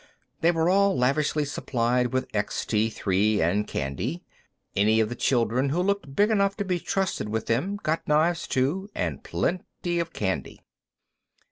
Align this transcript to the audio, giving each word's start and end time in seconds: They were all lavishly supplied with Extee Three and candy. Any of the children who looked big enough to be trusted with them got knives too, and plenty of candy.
They 0.39 0.49
were 0.49 0.67
all 0.67 0.97
lavishly 0.97 1.45
supplied 1.45 2.07
with 2.07 2.27
Extee 2.33 2.89
Three 2.89 3.39
and 3.39 3.67
candy. 3.67 4.23
Any 4.75 4.99
of 4.99 5.09
the 5.09 5.15
children 5.15 5.69
who 5.69 5.79
looked 5.79 6.15
big 6.15 6.31
enough 6.31 6.57
to 6.57 6.65
be 6.65 6.79
trusted 6.79 7.29
with 7.29 7.45
them 7.45 7.75
got 7.83 8.07
knives 8.07 8.47
too, 8.47 8.89
and 8.95 9.23
plenty 9.23 9.99
of 9.99 10.11
candy. 10.11 10.63